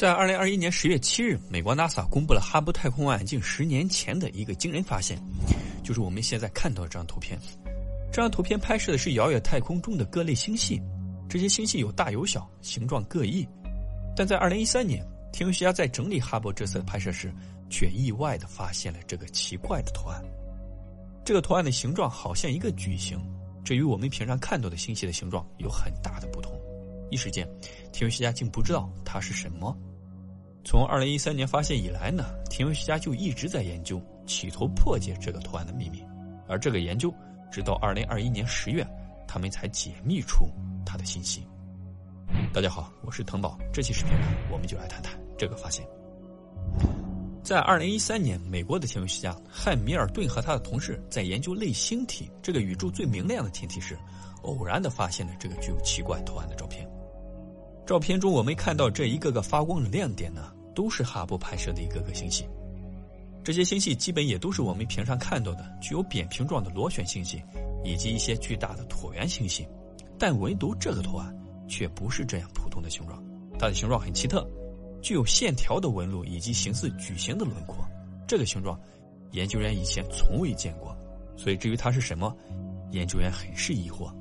[0.00, 5.22] 在二零二一年十月七日，美国 NASA 公布了哈勃太空望远镜十年前的一个惊人发现，
[5.84, 7.38] 就是我们现在看到的这张图片。
[8.10, 10.80] 这张图片拍摄的是遥远太空中的各类星系，
[11.28, 13.46] 这些星系有大有小，形状各异。
[14.16, 17.30] 但在二零一三年，天文学家在整理哈勃这次拍摄时，
[17.68, 20.18] 却意外的发现了这个奇怪的图案。
[21.26, 23.20] 这个图案的形状好像一个矩形，
[23.62, 26.58] 这与我们平常看到的星系的形状有很大的不同。
[27.10, 27.46] 一时间，
[27.92, 29.76] 天文学家竟不知道它是什么。
[30.62, 36.04] 从二零一三年发现以来呢，天文学家就一直在研究，企图破解这个图案的秘密。
[36.46, 37.12] 而这个研究，
[37.50, 38.86] 直到二零二一年十月，
[39.26, 40.48] 他们才解密出
[40.84, 41.46] 它的信息。
[42.52, 45.84] 大家好，我是腾宝，这期视频呢，我们就来谈谈这个发现。
[47.42, 53.98] 在二零一三年，美国的天文学家汉密尔顿和他的同事在研究类星体这个宇宙最明亮的天体时，
[54.42, 56.86] 偶然的发现了这个具有奇怪图案的照片。
[57.90, 62.44] 照片中，我们看到这一个个发光的亮点呢，都是哈勃拍摄的一个个星系。
[63.42, 67.42] 这些星系基本也都是我们平常看到的具有扁平状的螺旋星系，
[67.82, 69.66] 以及一些巨大的椭圆星系。
[70.20, 73.20] 但唯独这个图案却不是这样普通的形状，
[73.58, 74.48] 它的形状很奇特，
[75.02, 77.84] 具有线条的纹路以及形似矩形的轮廓。
[78.24, 78.78] 这个形状，
[79.32, 80.96] 研究员以前从未见过，
[81.36, 82.32] 所以至于它是什么，
[82.92, 84.14] 研究员很是疑惑。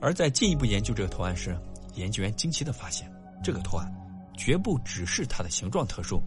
[0.00, 1.56] 而在进一步研究这个图案时，
[1.94, 3.10] 研究员惊奇的发现，
[3.42, 3.92] 这个图案
[4.36, 6.22] 绝不只是它的形状特殊，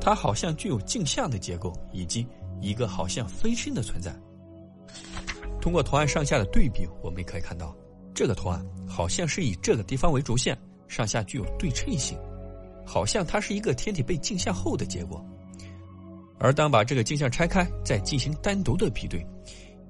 [0.00, 2.26] 它好像具有镜像的结构，以及
[2.60, 4.14] 一个好像分身的存在。
[5.60, 7.74] 通过图案上下的对比，我们可以看到，
[8.14, 10.56] 这个图案好像是以这个地方为轴线，
[10.86, 12.18] 上下具有对称性，
[12.86, 15.24] 好像它是一个天体被镜像后的结果。
[16.38, 19.26] 而当把这个镜像拆开，再进行单独的比对，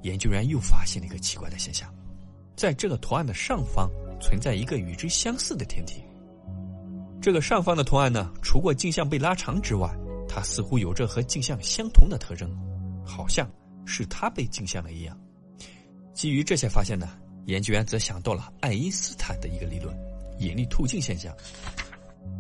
[0.03, 1.93] 研究员又发现了一个奇怪的现象，
[2.55, 3.91] 在这个图案的上方。
[4.20, 6.03] 存在一个与之相似的天体。
[7.20, 9.89] 这个上方的图案呢，除过镜像被拉长之外，
[10.29, 12.51] 它似乎有着和镜像相同的特征，
[13.05, 13.48] 好像
[13.87, 15.19] 是它被镜像了一样。
[16.13, 17.08] 基于这些发现呢，
[17.47, 19.97] 研究员则想到了爱因斯坦的一个理论——
[20.39, 21.35] 引力透镜现象。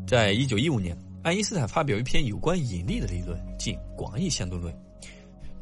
[0.06, 4.74] 在一九一五年，爱因斯坦发表一篇有关引力的理论，即广义相对论。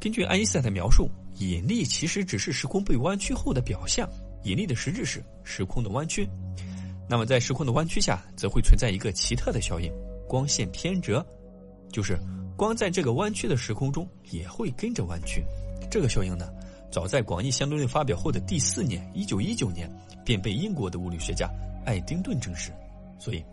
[0.00, 1.09] 根据爱因斯坦的描述，
[1.39, 4.09] 引力其实只是时空被弯曲后的表象。
[4.45, 6.29] 引力的实质是时空的弯曲，
[7.09, 9.93] 那么在时空的弯曲下，则会存在一个奇特的效应——
[10.29, 11.25] 光线偏折，
[11.91, 12.19] 就是
[12.57, 15.45] 光在这个弯曲的时空中也会跟着弯曲。
[15.91, 16.49] 这个效应呢，
[16.91, 19.91] 早在广义相对论发表后的第四年（一九一九年）
[20.25, 21.51] 便被英国的物理学家
[21.85, 22.73] 爱丁顿证实。
[23.19, 23.45] 所以，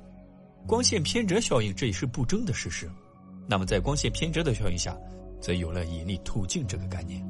[0.65, 2.89] 光线偏折效应这也是不争的事实。
[3.47, 4.95] 那么，在光线偏折的效应下，
[5.41, 7.23] 则有了引力透镜这个概念。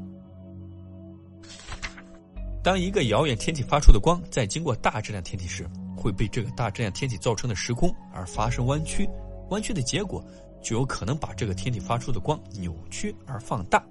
[2.70, 9.10] 当一个遥远天体发出的光在经过大质量天体时，会被这个大质量天体造成的时空而发生弯曲，
[9.50, 10.24] 弯曲的结果
[10.62, 13.84] 就有可能把这个天体发出的光扭曲而放大，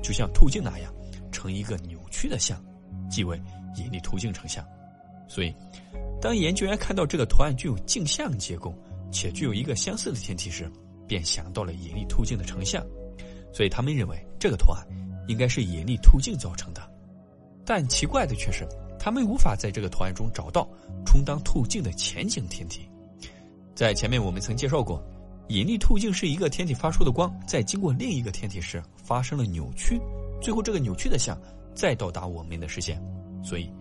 [0.00, 0.94] 就像透镜那样，
[1.32, 2.64] 成一个扭曲的像，
[3.10, 3.36] 即为
[3.74, 4.64] 引力透镜成像。
[5.26, 5.52] 所以，
[6.20, 8.72] 当研究员看到这个图案具有镜像结构
[9.10, 10.70] 且具有一个相似的天体时，
[11.04, 12.80] 便想到了引力透镜的成像，
[13.52, 14.86] 所以他们认为这个图案
[15.26, 16.89] 应该是引力透镜造成的。
[17.70, 18.66] 但奇怪的却是，
[18.98, 20.68] 他们无法在这个图案中找到
[21.06, 22.80] 充当透镜的前景天体。
[23.76, 25.00] 在前面我们曾介绍过，
[25.50, 30.00] 引力透镜是一个天体发出的光在经过另一个天体时发生了扭曲，
[30.42, 31.40] 最后这个扭曲的像
[31.72, 33.00] 再到达我们的视线。
[33.40, 33.72] 所以，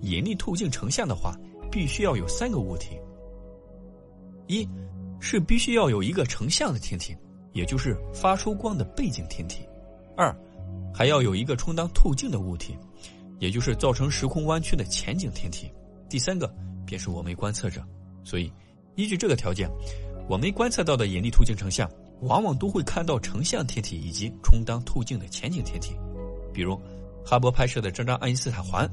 [0.00, 1.36] 引力透镜成像的话，
[1.70, 2.98] 必须要有三个物体：
[4.46, 4.66] 一
[5.20, 7.14] 是必须要有一个成像的天体，
[7.52, 9.68] 也就是发出光的背景天体；
[10.16, 10.34] 二
[10.94, 12.74] 还要有一个充当透镜的物体。
[13.38, 15.70] 也就是造成时空弯曲的前景天体，
[16.08, 16.52] 第三个
[16.86, 17.84] 便是我们观测者。
[18.22, 18.52] 所以，
[18.94, 19.68] 依据这个条件，
[20.28, 21.90] 我们观测到的引力透镜成像，
[22.22, 25.94] 往往都会看到成像天体以及充当透镜的前景天体。
[26.52, 26.80] 比如，
[27.24, 28.90] 哈勃拍摄的这张爱因斯坦环，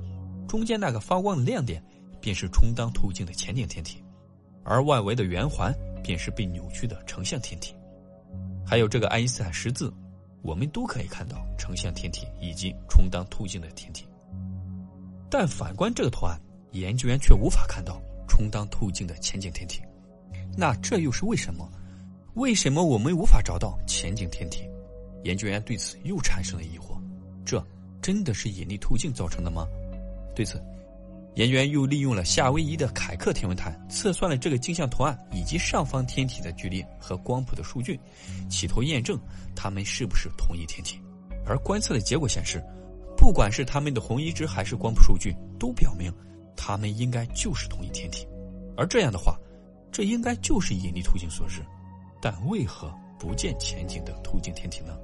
[0.47, 1.81] 中间那个发光的亮点，
[2.19, 4.03] 便是充当透镜的前景天体，
[4.63, 5.73] 而外围的圆环
[6.03, 7.73] 便是被扭曲的成像天体。
[8.65, 9.93] 还有这个爱因斯坦十字，
[10.41, 14.05] 我们都可以看到成像天体以及充当透镜的天体。
[15.31, 16.37] 但反观这个图案，
[16.73, 19.81] 研究员却无法看到充当透镜的前景天体。
[20.57, 21.71] 那这又是为什么？
[22.33, 24.67] 为什么我们无法找到前景天体？
[25.23, 26.99] 研究员对此又产生了疑惑：
[27.45, 27.65] 这
[28.01, 29.65] 真的是引力透镜造成的吗？
[30.35, 30.61] 对此，
[31.35, 37.97] 研究员又利用了夏威夷的凯克天文台测算了这个镜像图案以及上方天体的距离和光谱的数据，
[38.49, 39.17] 企图验证
[39.55, 40.99] 它们是不是同一天体。
[41.45, 42.61] 而观测的结果显示。
[43.21, 46.11] 不管是他们的红移值还是光谱数据，都表明
[46.55, 48.27] 他们应该就是同一天体。
[48.75, 49.37] 而这样的话，
[49.91, 51.61] 这应该就是引力途径所致。
[52.19, 54.97] 但为何不见前景的途径天体呢？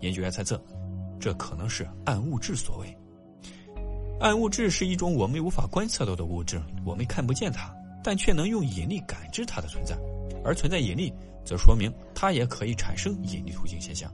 [0.00, 0.60] 研究员猜测，
[1.20, 2.98] 这可能是暗物质所为。
[4.18, 7.72] 暗物质是一种我们无法观测到的物质，我们看不见它，
[8.02, 9.96] 但却能用引力感知它的存在。
[10.44, 11.12] 而存在引力，
[11.44, 14.12] 则说明它也可以产生引力途径现象。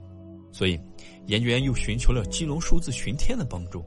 [0.51, 0.79] 所以，
[1.25, 3.85] 研究员又寻求了基隆数字巡天的帮助。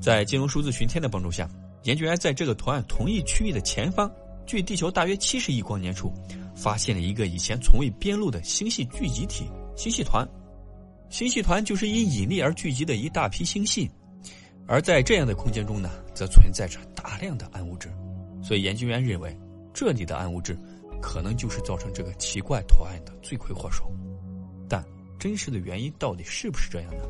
[0.00, 1.48] 在基隆数字巡天的帮助下，
[1.84, 4.10] 研究员在这个图案同一区域的前方，
[4.46, 6.12] 距地球大约七十亿光年处。
[6.54, 10.28] 发现了一个以前从未编录的星系聚集体星系团，
[11.08, 13.90] 星系团就是因引力而聚集的一大批星系，
[14.68, 17.90] 而在这样的空间中呢，则存在着大量的暗物质，
[18.42, 19.34] 所以研究员认为
[19.72, 20.56] 这里的暗物质
[21.00, 23.90] 可能就是造成这个奇怪图案的罪魁祸首。
[25.22, 27.04] 真实的原因到底是不是这样呢？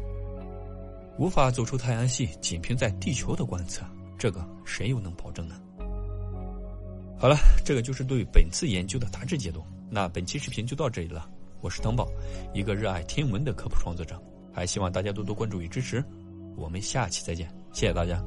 [1.18, 3.86] 无法走出太阳系，仅凭在地球的观测，
[4.18, 5.58] 这个谁又能保证呢？
[7.18, 9.64] 好了，这个就是对本次研究的大致解读。
[9.88, 11.26] 那本期视频就到这里了，
[11.62, 12.06] 我是腾宝，
[12.52, 14.22] 一个热爱天文的科普创作者，
[14.52, 16.04] 还希望大家多多关注与支持。
[16.54, 18.22] 我们下期再见，谢谢大家。